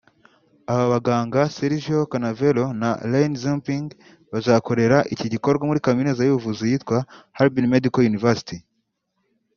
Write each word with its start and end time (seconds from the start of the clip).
Aba 0.73 0.85
baganga 0.93 1.39
Sergio 1.55 1.99
Canavero 2.11 2.65
na 2.81 2.89
Ren 3.11 3.31
Xiaoping 3.41 3.85
bazakorera 4.31 4.97
iki 5.13 5.25
gikorwa 5.33 5.63
muri 5.69 5.83
Kaminuza 5.85 6.21
y’ubuvuzi 6.23 6.63
yitwa 6.71 6.97
Harbin 7.37 7.65
Medical 7.73 8.01
University 8.11 8.57